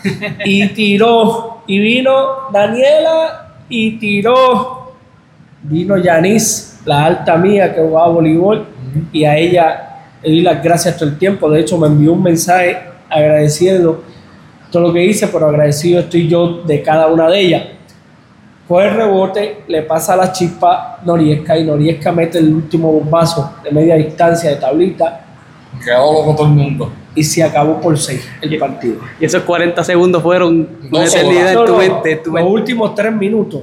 [0.45, 4.93] Y tiró, y vino Daniela y tiró.
[5.62, 8.66] Vino Yanis, la alta mía que jugaba voleibol,
[9.12, 9.87] y a ella
[10.23, 11.49] le di las gracias todo el tiempo.
[11.51, 12.77] De hecho, me envió un mensaje
[13.09, 14.03] agradeciendo
[14.71, 17.62] todo lo que hice, pero agradecido estoy yo de cada una de ellas.
[18.69, 23.71] Coge el rebote, le pasa la chispa Noriesca y Noriesca mete el último bombazo de
[23.73, 25.23] media distancia de tablita
[25.85, 26.93] Quedó loco todo el mundo.
[27.14, 29.01] y se acabó por seis el partido.
[29.19, 32.23] Y esos 40 segundos fueron una eternidad en tu mente.
[32.27, 33.62] los últimos tres minutos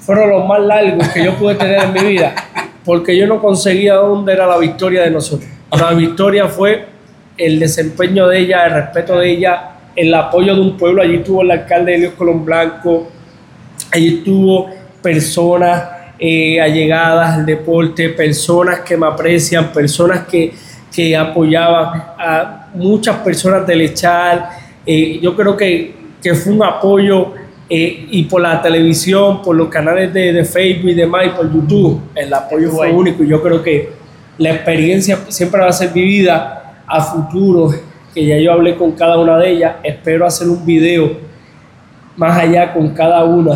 [0.00, 2.34] fueron los más largos que yo pude tener en mi vida,
[2.88, 5.46] porque yo no conseguía dónde era la victoria de nosotros.
[5.78, 6.86] La victoria fue
[7.36, 11.02] el desempeño de ella, el respeto de ella, el apoyo de un pueblo.
[11.02, 13.10] Allí estuvo el alcalde Elios Colón Blanco,
[13.92, 14.70] allí estuvo
[15.02, 15.82] personas
[16.18, 20.54] eh, allegadas al deporte, personas que me aprecian, personas que,
[20.90, 24.48] que apoyaban a muchas personas del Echar.
[24.86, 27.34] Eh, yo creo que, que fue un apoyo
[27.70, 31.52] eh, y por la televisión, por los canales de, de Facebook y demás, y por
[31.52, 33.22] YouTube, el apoyo fue único.
[33.22, 33.90] y Yo creo que
[34.38, 37.70] la experiencia siempre va a ser vivida a futuro,
[38.14, 39.76] que ya yo hablé con cada una de ellas.
[39.82, 41.28] Espero hacer un video
[42.16, 43.54] más allá con cada una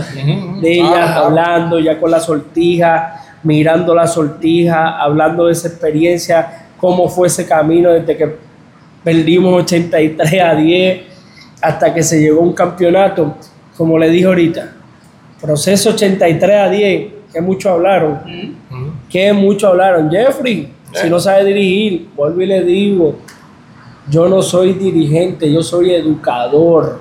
[0.61, 7.09] de ellas, hablando ya con la sortija, mirando la sortija, hablando de esa experiencia, cómo
[7.09, 8.37] fue ese camino desde que
[9.03, 11.01] perdimos 83 a 10
[11.61, 13.37] hasta que se llegó a un campeonato,
[13.83, 14.75] como le dije ahorita,
[15.41, 18.21] proceso 83 a 10, que mucho hablaron,
[19.11, 20.09] que mucho hablaron.
[20.09, 23.17] Jeffrey, si no sabe dirigir, vuelvo y le digo,
[24.09, 27.01] yo no soy dirigente, yo soy educador.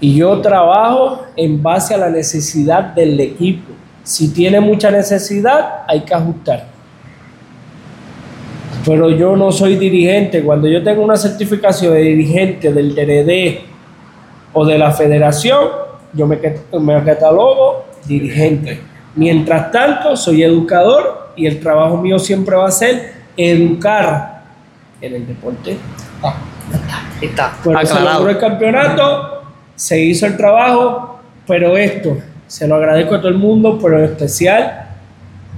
[0.00, 3.72] Y yo trabajo en base a la necesidad del equipo.
[4.04, 6.68] Si tiene mucha necesidad, hay que ajustar.
[8.86, 10.40] Pero yo no soy dirigente.
[10.40, 13.73] Cuando yo tengo una certificación de dirigente del DND
[14.54, 15.68] o de la federación,
[16.12, 16.38] yo me,
[16.80, 18.80] me catalogo dirigente.
[19.16, 24.44] Mientras tanto, soy educador y el trabajo mío siempre va a ser educar
[25.00, 25.76] en el deporte.
[26.22, 26.36] Ah,
[27.20, 27.52] Ahí está.
[27.64, 29.42] Logró el campeonato,
[29.74, 34.04] se hizo el trabajo, pero esto, se lo agradezco a todo el mundo, pero en
[34.04, 34.86] especial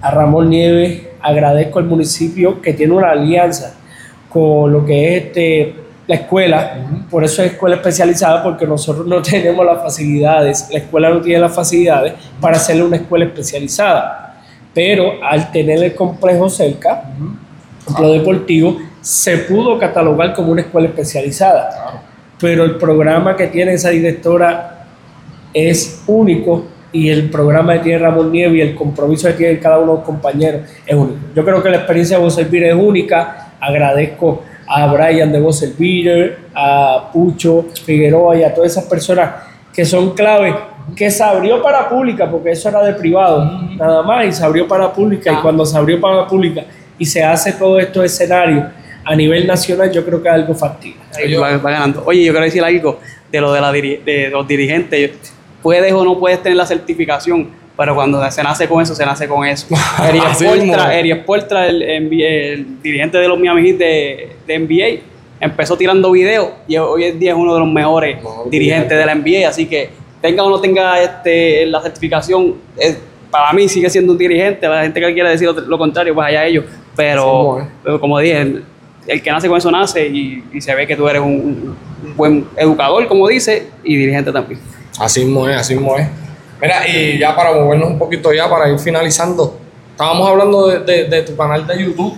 [0.01, 3.75] a Ramón Nieves, agradezco al municipio que tiene una alianza
[4.29, 5.75] con lo que es este,
[6.07, 11.11] la escuela, por eso es escuela especializada, porque nosotros no tenemos las facilidades, la escuela
[11.11, 14.43] no tiene las facilidades para hacerle una escuela especializada,
[14.73, 17.03] pero al tener el complejo cerca,
[17.85, 22.03] complejo deportivo, se pudo catalogar como una escuela especializada.
[22.39, 24.85] Pero el programa que tiene esa directora
[25.55, 29.79] es único y el programa que tiene Ramón Nieves y el compromiso que tiene cada
[29.79, 31.19] uno de los compañeros es único.
[31.35, 33.53] Yo creo que la experiencia de Voz es única.
[33.61, 35.63] Agradezco a Brian de Voz
[36.55, 39.31] a Pucho Figueroa y a todas esas personas
[39.73, 40.55] que son clave,
[40.97, 43.45] que se abrió para pública, porque eso era de privado,
[43.77, 45.41] nada más, y se abrió para pública, y ah.
[45.43, 46.65] cuando se abrió para pública
[46.99, 48.65] y se hace todo estos escenarios
[49.05, 51.01] a nivel nacional, yo creo que es algo factible.
[51.39, 52.03] Va, ganando.
[52.07, 52.99] Oye, yo quiero decir algo
[53.31, 55.33] de lo de, la de los dirigentes.
[55.63, 59.29] Puedes o no puedes tener la certificación, pero cuando se nace con eso, se nace
[59.29, 59.67] con eso.
[60.93, 65.03] Eric Portra, el, el, dirigente de los Miami Heat de, de NBA,
[65.41, 68.19] empezó tirando videos y hoy en día es uno de los mejores
[68.51, 72.55] dirigentes de la NBA, así que tenga o no tenga este, la certificación,
[73.31, 76.47] para mí sigue siendo un dirigente, la gente que quiere decir lo, contrario, pues allá
[76.47, 77.69] ellos, pero,
[78.01, 78.63] como dije,
[79.07, 81.77] el, que nace con eso nace y, se ve que tú eres un,
[82.17, 84.59] buen educador, como dice, y dirigente también.
[84.99, 86.09] Así mismo es, así mismo es.
[86.61, 89.59] Mira, y ya para movernos un poquito ya, para ir finalizando,
[89.91, 92.17] estábamos hablando de, tu canal de YouTube.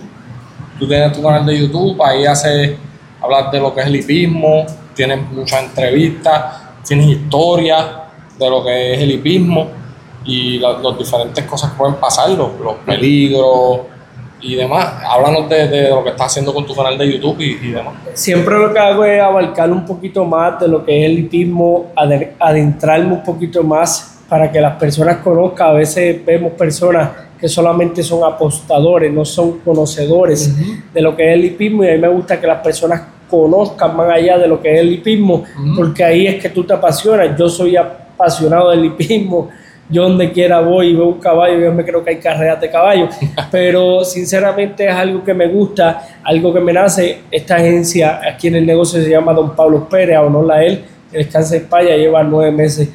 [0.79, 2.77] Tú tienes tu canal de YouTube, ahí haces,
[3.21, 7.85] hablar de lo que es el hipismo, tienes muchas entrevistas, tienes historias
[8.37, 9.67] de lo que es el hipismo
[10.23, 12.49] y las diferentes cosas que pueden pasar, los,
[12.85, 13.81] peligros
[14.39, 15.03] y demás.
[15.05, 17.95] Háblanos de, lo que estás haciendo con tu canal de YouTube y, y, demás.
[18.13, 21.91] Siempre lo que hago es abarcar un poquito más de lo que es el hipismo,
[22.39, 25.69] adentrarme un poquito más para que las personas conozcan.
[25.69, 30.55] A veces vemos personas que solamente son apostadores, no son conocedores
[30.93, 33.95] de lo que es el hipismo y a mí me gusta que las personas conozcan
[33.95, 35.43] más allá de lo que es el hipismo,
[35.75, 37.37] porque ahí es que tú te apasionas.
[37.37, 39.49] Yo soy apasionado del hipismo.
[39.91, 42.69] Yo donde quiera voy y veo un caballo, yo me creo que hay carreras de
[42.69, 43.09] caballo,
[43.51, 47.21] pero sinceramente es algo que me gusta, algo que me nace.
[47.31, 50.83] Esta agencia aquí en el negocio se llama Don Pablo Pérez, a honor a él,
[51.09, 52.87] que descansa en España, lleva nueve meses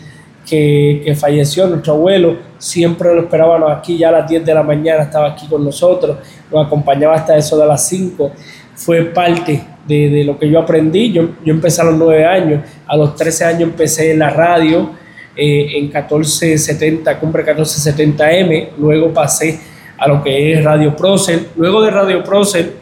[0.48, 5.02] que, falleció nuestro abuelo, siempre lo esperábamos aquí, ya a las 10 de la mañana
[5.02, 6.18] estaba aquí con nosotros,
[6.50, 8.30] nos acompañaba hasta eso de las 5,
[8.74, 12.96] fue parte de, lo que yo aprendí, yo, yo, empecé a los 9 años, a
[12.96, 14.90] los 13 años empecé en la radio,
[15.36, 19.58] eh, en 1470, Cumbre 1470M, luego pasé
[19.98, 22.72] a lo que es Radio Procel, luego de Radio Procel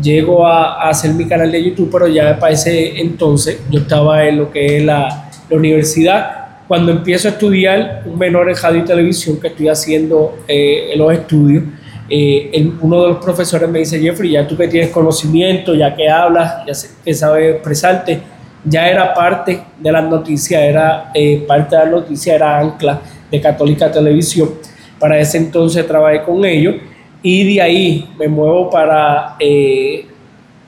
[0.00, 4.38] llego a, hacer mi canal de YouTube, pero ya para ese entonces yo estaba en
[4.38, 8.84] lo que es la, la universidad, cuando empiezo a estudiar un menor en radio y
[8.84, 11.64] televisión que estoy haciendo eh, en los estudios,
[12.08, 16.08] eh, uno de los profesores me dice, Jeffrey, ya tú que tienes conocimiento, ya que
[16.08, 16.72] hablas, ya
[17.04, 18.20] que sabes expresarte,
[18.64, 23.40] ya era parte de las noticias, era eh, parte de las noticias, era ancla de
[23.40, 24.50] Católica Televisión.
[24.98, 26.76] Para ese entonces trabajé con ellos
[27.22, 29.36] y de ahí me muevo para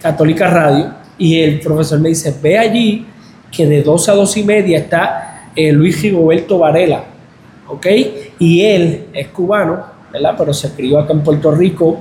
[0.00, 3.06] Católica Radio y el profesor me dice, ve allí
[3.50, 7.04] que de dos a dos y media está eh, Luis Rigoberto Varela,
[7.68, 7.86] ¿ok?
[8.38, 10.34] Y él es cubano, ¿verdad?
[10.36, 12.00] Pero se crió acá en Puerto Rico.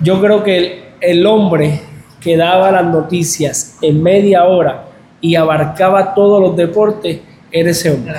[0.00, 1.80] Yo creo que el, hombre
[2.20, 4.86] que daba las noticias en media hora
[5.20, 8.14] y abarcaba todos los deportes era ese hombre.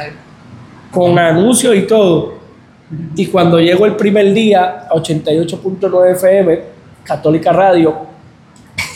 [0.91, 2.37] Con anuncios y todo.
[3.15, 6.59] Y cuando llegó el primer día a 88.9 FM,
[7.03, 7.95] Católica Radio,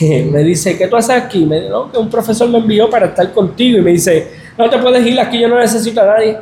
[0.00, 1.44] me dice, ¿qué tú haces aquí?
[1.44, 4.78] Me dice, que un profesor me envió para estar contigo y me dice, no te
[4.78, 6.38] puedes ir aquí, yo no necesito a nadie.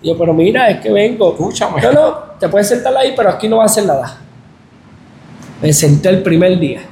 [0.00, 1.32] Y yo, pero mira, es que vengo.
[1.32, 1.80] Escúchame.
[1.80, 4.18] No, no, te puedes sentar ahí, pero aquí no va a hacer nada.
[5.60, 6.82] Me senté el primer día.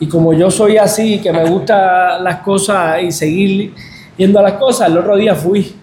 [0.00, 3.74] Y como yo soy así, que me gustan las cosas y seguir
[4.16, 5.76] yendo a las cosas, el otro día fui.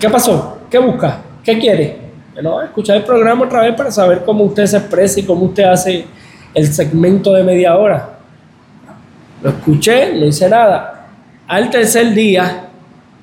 [0.00, 0.58] ¿Qué pasó?
[0.68, 1.18] ¿Qué busca?
[1.44, 1.98] ¿Qué quiere?
[2.34, 5.64] Bueno, escuchar el programa otra vez para saber cómo usted se expresa y cómo usted
[5.64, 6.06] hace
[6.54, 8.18] el segmento de media hora.
[9.42, 10.99] Lo escuché, no hice nada
[11.50, 12.68] al tercer día,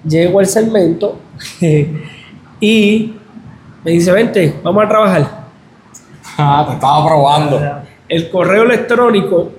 [0.06, 1.18] llego al segmento
[2.60, 3.14] y
[3.86, 5.28] me dice, vente, vamos a trabajar.
[6.40, 7.60] Ah, te estaba probando.
[8.08, 9.50] El correo electrónico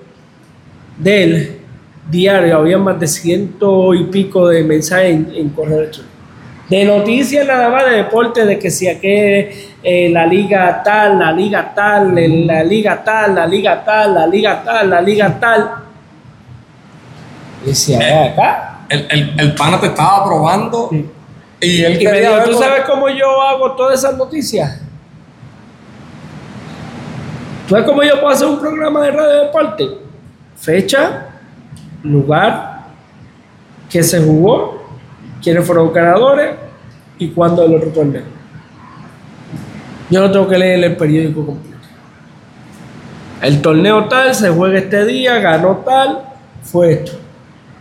[0.96, 1.58] del
[2.08, 6.14] diario, había más de ciento y pico de mensajes en, correo electrónico.
[6.68, 11.32] De noticias nada más de deporte, de que si aquí eh, la liga tal, la
[11.32, 12.14] liga tal,
[12.46, 15.87] la liga tal, la liga tal, la liga tal, la liga tal
[17.64, 18.74] decía, acá.
[18.88, 20.88] El, el, el, pana te estaba probando
[21.60, 24.80] y él y me dijo, ¿tú sabes cómo yo hago todas esas noticias?
[27.66, 29.84] ¿Tú sabes cómo yo puedo hacer un programa de radio de deporte?
[30.56, 31.26] Fecha,
[32.02, 32.86] lugar,
[33.90, 34.84] que se jugó,
[35.42, 36.54] quiénes fueron los ganadores
[37.18, 38.22] y cuándo el otro torneo.
[40.10, 41.76] Yo no tengo que leer el periódico completo.
[43.42, 46.22] el torneo tal, se juega este día, ganó tal,
[46.62, 47.27] fue esto.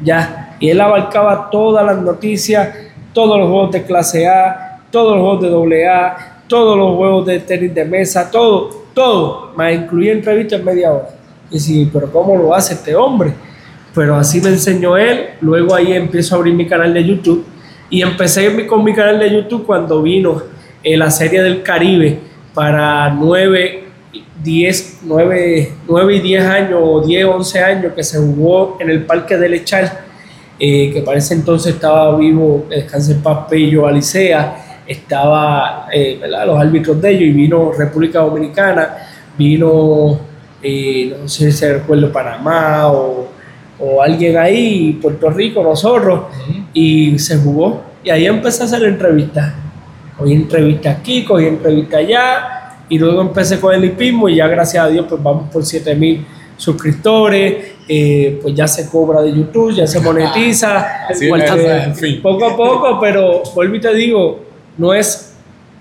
[0.04, 0.56] Ya.
[0.60, 2.70] Y él abarcaba todas las noticias,
[3.14, 7.26] todos los juegos de clase A, todos los juegos de doble A, todos los juegos
[7.26, 9.52] de tenis de mesa, todo, todo.
[9.58, 11.10] Me incluía entrevistas en media hora.
[11.52, 13.34] Y sí, pero ¿cómo lo hace este hombre?
[13.94, 15.30] Pero así me enseñó él.
[15.42, 17.46] Luego ahí empiezo a abrir mi canal de YouTube.
[17.90, 20.42] Y empecé con mi canal de YouTube cuando vino
[20.84, 22.20] eh, la serie del Caribe
[22.54, 23.87] para 9,
[24.44, 29.06] 10, 9, 9 y 10 años o 10, 11 años que se jugó en el
[29.06, 29.92] Parque del Echal,
[30.60, 36.60] eh, que para ese entonces estaba vivo, descanse en paz, Pello Alicea, estaba eh, los
[36.60, 38.98] árbitros de ellos y vino República Dominicana,
[39.38, 40.20] vino,
[40.64, 43.28] eh, no sé si recuerdo, Panamá o,
[43.80, 46.22] o, alguien ahí, Puerto Rico, nosotros,
[46.74, 47.84] y se jugó.
[48.04, 49.54] Y ahí empecé a hacer entrevistas.
[50.18, 52.57] Cogí entrevistas aquí, cogí entrevistas allá,
[52.90, 56.26] y luego empecé con el hipismo y ya gracias a Dios pues vamos por 7000
[56.58, 61.08] suscriptores, eh, pues ya se cobra de YouTube, ya se monetiza,
[62.24, 64.40] poco a poco, pero vuelvo y te digo,
[64.78, 65.36] no es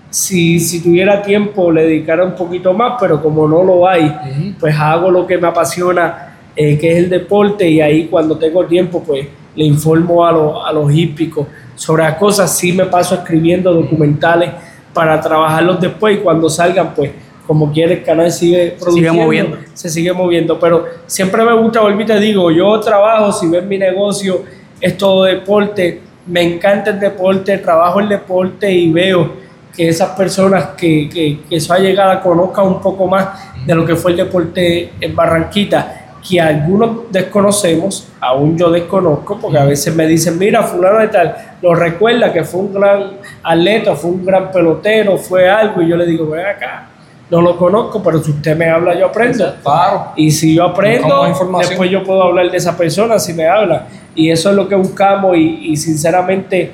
[0.09, 4.75] si, si tuviera tiempo le dedicara un poquito más, pero como no lo hay, pues
[4.77, 9.03] hago lo que me apasiona, eh, que es el deporte, y ahí cuando tengo tiempo,
[9.03, 14.51] pues le informo a, a los hípicos sobre las cosas, sí me paso escribiendo documentales
[14.97, 17.11] para trabajarlos después y cuando salgan, pues
[17.45, 19.57] como quiere el canal sigue produciendo, sigue moviendo.
[19.75, 23.77] se sigue moviendo, pero siempre me gusta, volver te digo, yo trabajo, si ven mi
[23.77, 24.41] negocio,
[24.81, 29.33] es todo deporte, me encanta el deporte, trabajo el deporte y veo
[29.75, 33.27] que esas personas que, que, que eso ha llegado conozcan un poco más
[33.67, 35.96] de lo que fue el deporte en Barranquita
[36.27, 41.35] que algunos desconocemos, aún yo desconozco, porque a veces me dicen, mira, fulano de tal,
[41.61, 43.11] lo recuerda que fue un gran
[43.43, 46.89] atleta, fue un gran pelotero, fue algo, y yo le digo, ven acá,
[47.29, 49.55] no lo conozco, pero si usted me habla, yo aprendo.
[49.61, 50.13] Claro.
[50.15, 51.25] Y si yo aprendo,
[51.59, 53.87] después yo puedo hablar de esa persona si me habla.
[54.15, 56.73] Y eso es lo que buscamos y, y sinceramente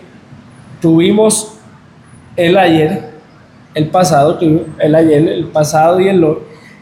[0.80, 1.58] tuvimos
[2.36, 3.14] el ayer,
[3.74, 6.38] el pasado, el ayer, el pasado y el hoy,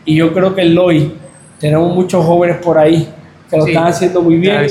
[0.06, 1.14] y yo creo que el hoy
[1.62, 3.08] tenemos muchos jóvenes por ahí
[3.50, 4.68] que lo están haciendo muy bien.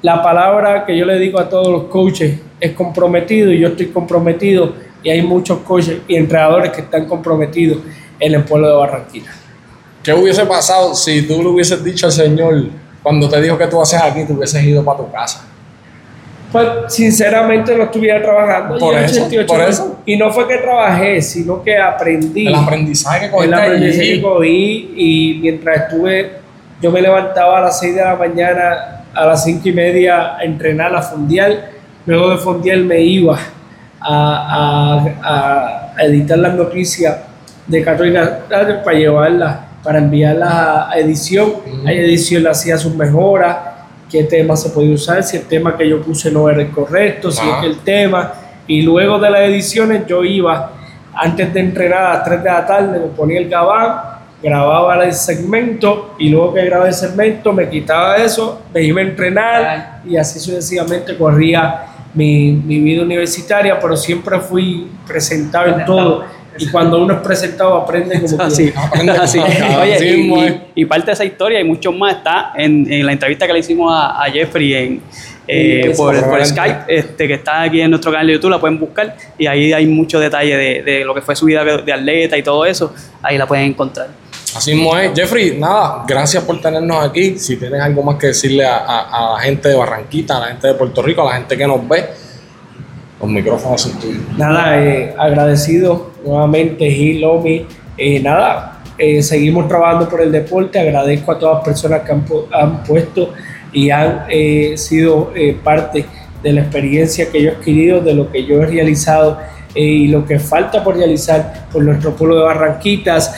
[0.00, 3.88] La palabra que yo le digo a todos los coaches es comprometido y yo estoy
[3.88, 7.78] comprometido y hay muchos coaches y entrenadores que están comprometidos
[8.18, 9.30] en el pueblo de Barranquilla.
[10.02, 12.68] ¿Qué hubiese pasado si tú le hubieses dicho al Señor
[13.02, 15.44] cuando te dijo que tú haces aquí, tú hubieses ido para tu casa?
[16.50, 18.78] Pues sinceramente no estuviera trabajando.
[18.78, 19.98] Por, eso, por eso.
[20.06, 22.46] Y no fue que trabajé, sino que aprendí.
[22.46, 23.46] El aprendizaje que cogí.
[23.46, 26.32] El aprendizaje que cogí y mientras estuve,
[26.80, 30.44] yo me levantaba a las 6 de la mañana, a las 5 y media a
[30.44, 31.70] entrenar, a fondear.
[32.06, 33.38] Luego de fondear me iba
[34.00, 37.16] a, a, a editar las noticias
[37.66, 41.52] de Carolina para llevarlas, para enviarlas a edición.
[41.86, 43.56] A edición le hacía sus mejoras
[44.10, 47.30] qué tema se puede usar, si el tema que yo puse no era el correcto,
[47.30, 48.32] si es que el tema.
[48.66, 50.72] Y luego de las ediciones yo iba,
[51.14, 55.12] antes de entrenar a las 3 de la tarde, me ponía el gabán, grababa el
[55.12, 60.16] segmento y luego que grababa el segmento me quitaba eso, me iba a entrenar y
[60.16, 66.24] así sucesivamente corría mi, mi vida universitaria, pero siempre fui presentado en todo
[66.58, 68.72] y cuando uno es presentado aprende como así,
[69.20, 69.38] así.
[69.80, 73.52] Oye, y, parte de esa historia y mucho más está en, en la entrevista que
[73.52, 75.02] le hicimos a, Jeffrey en,
[75.46, 79.16] eh, por, Skype, este, que está aquí en nuestro canal de YouTube, la pueden buscar
[79.38, 82.42] y ahí hay mucho detalle de, de lo que fue su vida de, atleta y
[82.42, 82.92] todo eso,
[83.22, 84.08] ahí la pueden encontrar.
[84.56, 85.12] Así mismo es.
[85.14, 87.38] Jeffrey, nada, gracias por tenernos aquí.
[87.38, 90.68] Si tienes algo más que decirle a, a, la gente de Barranquita, a la gente
[90.68, 92.06] de Puerto Rico, a la gente que nos ve,
[93.20, 94.22] los micrófonos son tuyos.
[94.36, 97.66] Nada, eh, agradecido nuevamente, Gil, Omi.
[97.96, 100.78] Eh, nada, eh, seguimos trabajando por el deporte.
[100.78, 103.32] Agradezco a todas las personas que han, puesto
[103.72, 104.26] y han
[104.76, 106.04] sido parte
[106.42, 109.38] de la experiencia que yo he adquirido, de lo que yo he realizado
[109.74, 113.34] y lo que falta por realizar por nuestro pueblo de Barranquitas.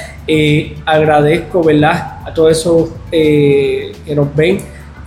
[0.86, 4.58] agradezco, ¿verdad?, a todos esos que nos ven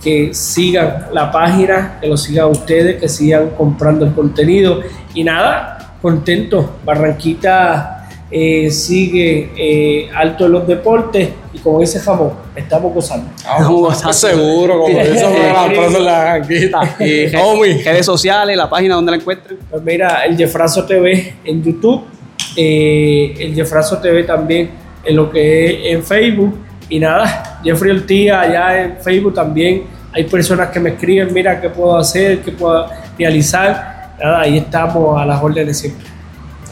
[0.04, 4.82] que sigan la página, que lo sigan ustedes, que sigan comprando el contenido.
[5.14, 5.73] Y nada,
[6.04, 6.76] contento.
[6.84, 13.30] Barranquita eh, sigue eh, alto en los deportes y como dice Jamón, estamos gozando.
[13.34, 14.12] Estamos gozando.
[14.12, 15.30] Seguro, como eso
[16.00, 16.96] la Barranquita.
[17.00, 17.26] Y
[17.84, 19.56] redes sociales, la página donde la encuentran.
[19.70, 22.04] Pues mira, el Jefrazo TV en YouTube,
[22.54, 26.58] eh, el Jefrazo TV también en lo que es en Facebook.
[26.90, 31.70] Y nada, Jeffrey Ortiz allá en Facebook también hay personas que me escriben, mira qué
[31.70, 32.86] puedo hacer, qué puedo
[33.18, 33.93] realizar.
[34.18, 36.06] Nada, ahí estamos a las órdenes siempre.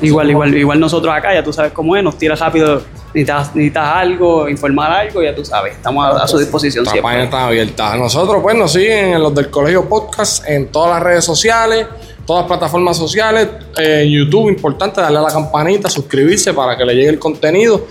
[0.01, 2.83] Igual, igual, igual nosotros acá, ya tú sabes cómo es, nos tira rápido
[3.15, 7.03] necesitas, necesitas algo, informar algo, ya tú sabes, estamos a, a su disposición La siempre.
[7.09, 7.97] página está abierta.
[7.97, 11.87] Nosotros, pues, nos siguen en los del Colegio Podcast en todas las redes sociales,
[12.27, 16.95] todas las plataformas sociales, eh, YouTube, importante, darle a la campanita, suscribirse para que le
[16.95, 17.87] llegue el contenido.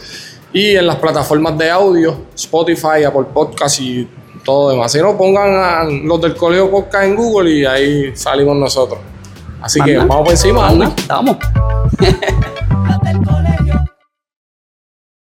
[0.53, 4.05] Y en las plataformas de audio, Spotify, Apple Podcast y
[4.43, 4.91] todo demás.
[4.91, 8.99] Si no, pongan a los del Colegio Podcast en Google y ahí salimos nosotros.
[9.61, 10.91] Así que vamos por encima, Manda,
[13.09, 13.25] Andy.
[13.25, 13.40] Colegio.